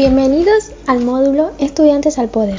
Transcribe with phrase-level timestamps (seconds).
[0.00, 2.58] Bienvenidos al módulo Estudiantes al Poder.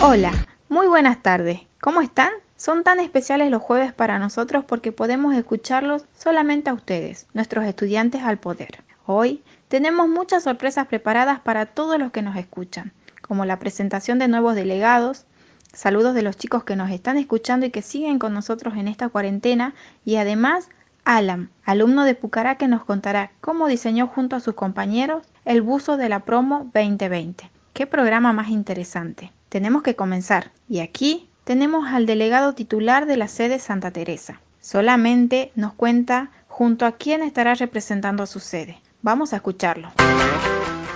[0.00, 0.30] Hola,
[0.68, 1.62] muy buenas tardes.
[1.80, 2.30] ¿Cómo están?
[2.56, 8.22] Son tan especiales los jueves para nosotros porque podemos escucharlos solamente a ustedes, nuestros estudiantes
[8.22, 8.84] al poder.
[9.04, 14.28] Hoy tenemos muchas sorpresas preparadas para todos los que nos escuchan, como la presentación de
[14.28, 15.24] nuevos delegados,
[15.72, 19.08] saludos de los chicos que nos están escuchando y que siguen con nosotros en esta
[19.08, 20.68] cuarentena y además
[21.04, 25.96] Alan, alumno de Pucará que nos contará cómo diseñó junto a sus compañeros el buzo
[25.96, 27.50] de la promo 2020.
[27.72, 29.32] Qué programa más interesante.
[29.48, 34.40] Tenemos que comenzar y aquí tenemos al delegado titular de la sede Santa Teresa.
[34.60, 38.78] Solamente nos cuenta junto a quién estará representando a su sede.
[39.02, 39.90] Vamos a escucharlo.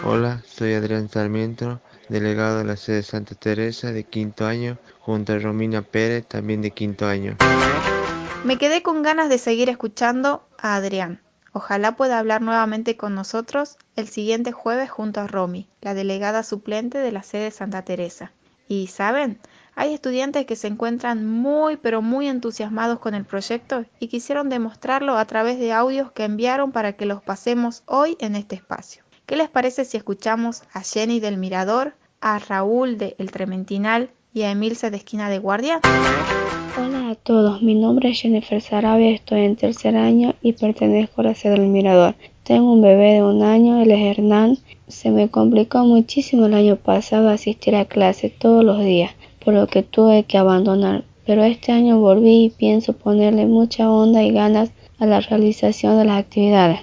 [0.05, 5.39] Hola, soy Adrián Sarmiento, delegado de la sede Santa Teresa de quinto año, junto a
[5.39, 7.39] Romina Pérez, también de quinto año.
[8.45, 11.21] Me quedé con ganas de seguir escuchando a Adrián.
[11.53, 16.99] Ojalá pueda hablar nuevamente con nosotros el siguiente jueves junto a Romy, la delegada suplente
[16.99, 18.33] de la sede Santa Teresa.
[18.67, 19.39] Y, ¿saben?
[19.77, 25.17] Hay estudiantes que se encuentran muy pero muy entusiasmados con el proyecto y quisieron demostrarlo
[25.17, 29.05] a través de audios que enviaron para que los pasemos hoy en este espacio.
[29.27, 34.43] ¿Qué les parece si escuchamos a Jenny del Mirador, a Raúl de El Trementinal y
[34.43, 35.81] a Emilce de Esquina de Guardia?
[37.15, 41.35] A todos, mi nombre es Jennifer Sarabia, estoy en tercer año y pertenezco a la
[41.37, 42.17] sede del Mirador.
[42.43, 44.59] Tengo un bebé de un año, él es Hernán.
[44.89, 49.13] Se me complicó muchísimo el año pasado asistir a clase todos los días
[49.45, 54.25] por lo que tuve que abandonar, pero este año volví y pienso ponerle mucha onda
[54.25, 56.81] y ganas a la realización de las actividades.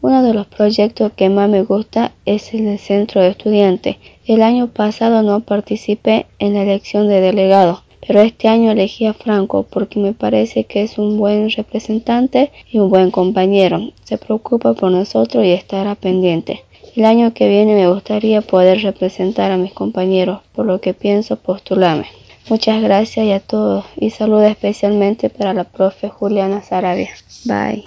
[0.00, 3.96] Uno de los proyectos que más me gusta es el del centro de estudiantes.
[4.24, 9.14] El año pasado no participé en la elección de delegado, pero este año elegí a
[9.14, 13.92] Franco porque me parece que es un buen representante y un buen compañero.
[14.04, 16.64] Se preocupa por nosotros y estará pendiente.
[16.94, 21.36] El año que viene me gustaría poder representar a mis compañeros, por lo que pienso
[21.36, 22.06] postularme.
[22.48, 27.10] Muchas gracias a todos y saludos especialmente para la profe Juliana Sarabia.
[27.46, 27.84] Bye.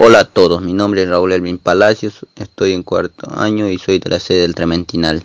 [0.00, 3.98] Hola a todos, mi nombre es Raúl Elvin Palacios, estoy en cuarto año y soy
[3.98, 5.24] de la sede del Trementinal.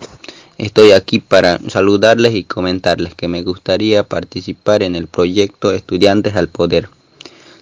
[0.57, 6.47] Estoy aquí para saludarles y comentarles que me gustaría participar en el proyecto Estudiantes al
[6.47, 6.89] Poder.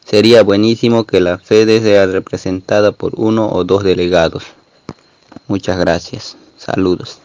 [0.05, 4.43] Sería buenísimo que la sede sea representada por uno o dos delegados.
[5.47, 6.35] Muchas gracias.
[6.57, 7.19] Saludos.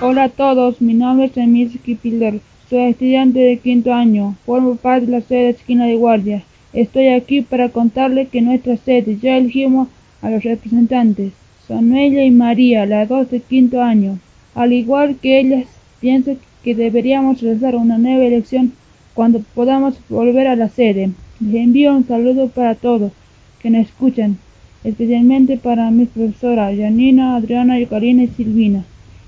[0.00, 2.40] Hola a todos, mi nombre es Emil Kipilder.
[2.68, 4.36] Soy estudiante de quinto año.
[4.44, 6.42] Formo parte de la sede de esquina de guardia.
[6.72, 9.86] Estoy aquí para contarles que nuestra sede ya elegimos
[10.22, 11.32] a los representantes.
[11.68, 14.18] Son ella y María, las dos de quinto año.
[14.56, 15.66] Al igual que ellas,
[16.00, 18.72] pienso que deberíamos realizar una nueva elección
[19.14, 21.10] cuando podamos volver a la sede.
[21.40, 23.12] Les envío un saludo para todos
[23.60, 24.38] que nos escuchan
[24.82, 28.84] especialmente para mis profesoras Janina, Adriana, Karina y Silvina,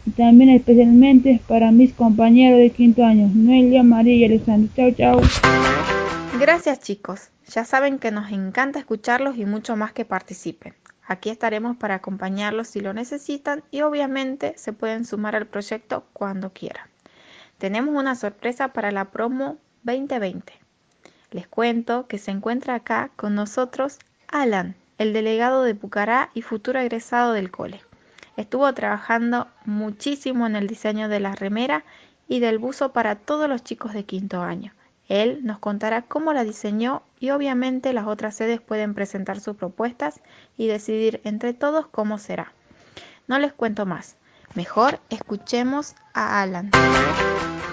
[0.07, 4.71] y también especialmente para mis compañeros de quinto año, Noelia, María y Alexandra.
[4.77, 5.21] Chao, chao.
[6.41, 10.75] Gracias chicos, ya saben que nos encanta escucharlos y mucho más que participen.
[11.09, 16.53] Aquí estaremos para acompañarlos si lo necesitan y obviamente se pueden sumar al proyecto cuando
[16.53, 16.87] quieran.
[17.57, 20.53] Tenemos una sorpresa para la promo 2020.
[21.31, 23.99] Les cuento que se encuentra acá con nosotros
[24.29, 27.81] Alan, el delegado de Pucará y futuro egresado del cole.
[28.37, 31.85] Estuvo trabajando muchísimo en el diseño de la remera
[32.29, 34.73] y del buzo para todos los chicos de quinto año.
[35.09, 40.21] Él nos contará cómo la diseñó y obviamente las otras sedes pueden presentar sus propuestas
[40.59, 42.53] y decidir entre todos cómo será.
[43.27, 44.17] No les cuento más.
[44.55, 46.71] Mejor escuchemos a Alan.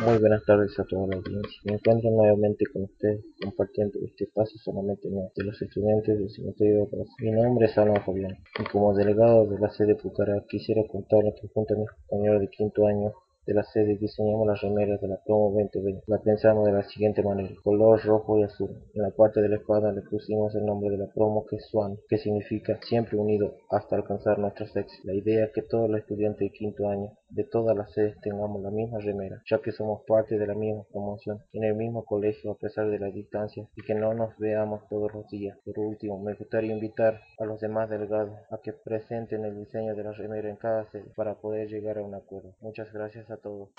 [0.06, 1.62] Muy buenas tardes a toda la audiencia.
[1.66, 6.85] Me encuentro nuevamente con ustedes compartiendo este espacio solamente de los estudiantes del cementerio de
[6.85, 7.07] Paz.
[7.19, 11.47] Mi nombre es Alan Fabián y como delegado de la sede Pucará quisiera contarles que
[11.53, 13.13] junto a mis compañeros de quinto año
[13.46, 16.04] de la sede diseñamos las remeras de la promo 2020.
[16.08, 18.72] La pensamos de la siguiente manera, color rojo y azul.
[18.94, 21.66] En la parte de la espada le pusimos el nombre de la promo que es
[21.70, 24.96] Swan, que significa siempre unido hasta alcanzar nuestro sexo.
[25.03, 28.61] La idea es que todos los estudiantes de quinto año de todas las sedes tengamos
[28.61, 32.52] la misma remera, ya que somos parte de la misma promoción, en el mismo colegio
[32.52, 35.58] a pesar de la distancia y que no nos veamos todos los días.
[35.66, 40.03] Por último, me gustaría invitar a los demás delegados a que presenten el diseño de
[40.03, 42.53] la remera en cada sede para poder llegar a un acuerdo.
[42.61, 43.70] Muchas gracias a todos.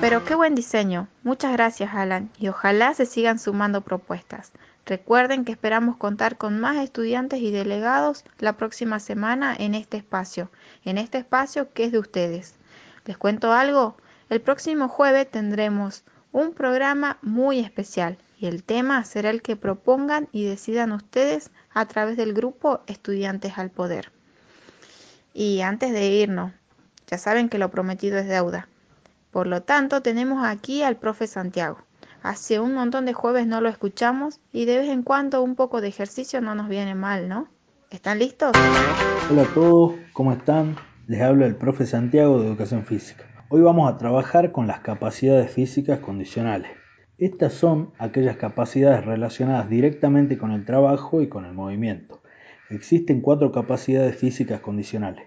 [0.00, 1.06] Pero qué buen diseño.
[1.22, 4.52] Muchas gracias Alan y ojalá se sigan sumando propuestas.
[4.86, 10.50] Recuerden que esperamos contar con más estudiantes y delegados la próxima semana en este espacio,
[10.84, 12.58] en este espacio que es de ustedes.
[13.04, 13.96] ¿Les cuento algo?
[14.30, 20.28] El próximo jueves tendremos un programa muy especial y el tema será el que propongan
[20.32, 24.10] y decidan ustedes a través del grupo Estudiantes al Poder.
[25.34, 26.52] Y antes de irnos,
[27.06, 28.68] ya saben que lo prometido es deuda.
[29.30, 31.78] Por lo tanto, tenemos aquí al profe Santiago.
[32.22, 35.82] Hace un montón de jueves no lo escuchamos y de vez en cuando un poco
[35.82, 37.48] de ejercicio no nos viene mal, ¿no?
[37.90, 38.52] ¿Están listos?
[39.30, 40.93] Hola a todos, ¿cómo están?
[41.06, 43.24] Les habla el profe Santiago de Educación Física.
[43.50, 46.70] Hoy vamos a trabajar con las capacidades físicas condicionales.
[47.18, 52.22] Estas son aquellas capacidades relacionadas directamente con el trabajo y con el movimiento.
[52.70, 55.26] Existen cuatro capacidades físicas condicionales.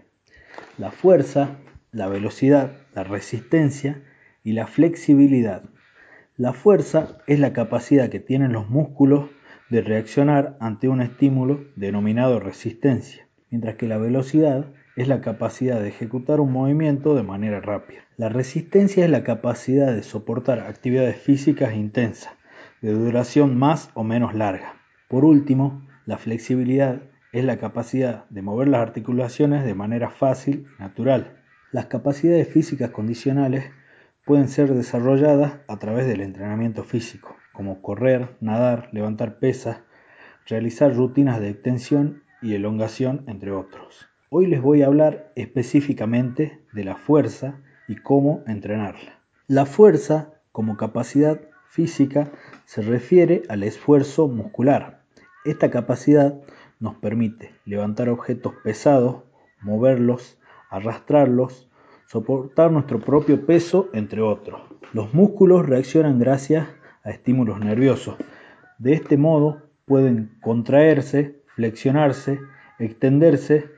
[0.79, 1.57] La fuerza,
[1.91, 4.01] la velocidad, la resistencia
[4.43, 5.61] y la flexibilidad.
[6.37, 9.29] La fuerza es la capacidad que tienen los músculos
[9.69, 15.89] de reaccionar ante un estímulo denominado resistencia, mientras que la velocidad es la capacidad de
[15.89, 18.01] ejecutar un movimiento de manera rápida.
[18.17, 22.33] La resistencia es la capacidad de soportar actividades físicas intensas,
[22.81, 24.73] de duración más o menos larga.
[25.07, 30.81] Por último, la flexibilidad es la capacidad de mover las articulaciones de manera fácil y
[30.81, 31.43] natural.
[31.71, 33.65] Las capacidades físicas condicionales
[34.25, 39.77] pueden ser desarrolladas a través del entrenamiento físico, como correr, nadar, levantar pesas,
[40.47, 44.07] realizar rutinas de extensión y elongación, entre otros.
[44.29, 49.21] Hoy les voy a hablar específicamente de la fuerza y cómo entrenarla.
[49.47, 51.39] La fuerza, como capacidad
[51.69, 52.29] física,
[52.65, 54.99] se refiere al esfuerzo muscular.
[55.45, 56.41] Esta capacidad
[56.81, 59.23] nos permite levantar objetos pesados,
[59.61, 60.37] moverlos,
[60.69, 61.69] arrastrarlos,
[62.07, 64.59] soportar nuestro propio peso, entre otros.
[64.91, 66.67] Los músculos reaccionan gracias
[67.05, 68.17] a estímulos nerviosos.
[68.77, 72.41] De este modo pueden contraerse, flexionarse,
[72.77, 73.76] extenderse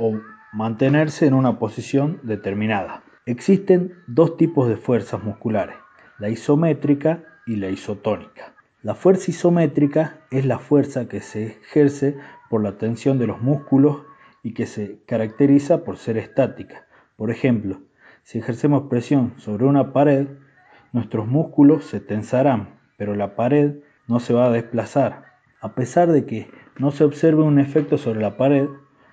[0.00, 0.18] o
[0.52, 3.04] mantenerse en una posición determinada.
[3.26, 5.76] Existen dos tipos de fuerzas musculares,
[6.18, 8.54] la isométrica y la isotónica.
[8.82, 12.16] La fuerza isométrica es la fuerza que se ejerce
[12.48, 13.98] por la tensión de los músculos
[14.42, 16.86] y que se caracteriza por ser estática.
[17.16, 17.82] Por ejemplo,
[18.22, 20.28] si ejercemos presión sobre una pared,
[20.92, 25.24] nuestros músculos se tensarán, pero la pared no se va a desplazar.
[25.60, 28.66] A pesar de que no se observe un efecto sobre la pared,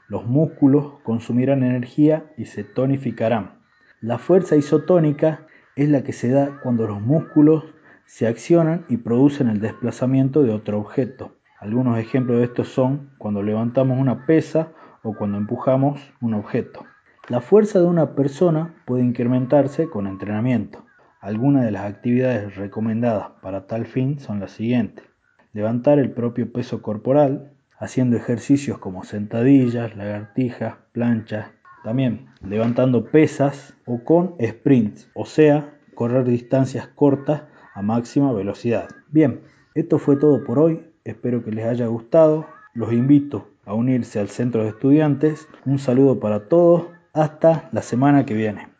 [0.07, 3.59] los músculos consumirán energía y se tonificarán.
[3.99, 7.65] La fuerza isotónica es la que se da cuando los músculos
[8.05, 11.35] se accionan y producen el desplazamiento de otro objeto.
[11.59, 14.71] Algunos ejemplos de esto son cuando levantamos una pesa
[15.03, 16.85] o cuando empujamos un objeto.
[17.27, 20.85] La fuerza de una persona puede incrementarse con entrenamiento.
[21.19, 25.03] Algunas de las actividades recomendadas para tal fin son las siguientes.
[25.51, 31.47] Levantar el propio peso corporal, haciendo ejercicios como sentadillas, lagartijas, planchas,
[31.83, 37.43] también levantando pesas o con sprints, o sea, correr distancias cortas
[37.73, 38.87] a máxima velocidad.
[39.09, 39.41] Bien,
[39.75, 44.29] esto fue todo por hoy, espero que les haya gustado, los invito a unirse al
[44.29, 48.67] centro de estudiantes, un saludo para todos, hasta la semana que viene.